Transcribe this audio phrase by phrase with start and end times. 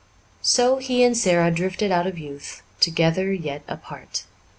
[0.41, 4.23] So he and Sara drifted out of youth, together yet apart.